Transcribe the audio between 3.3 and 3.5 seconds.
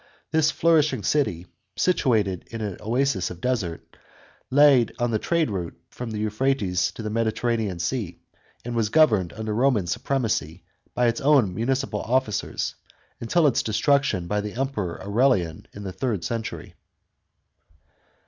the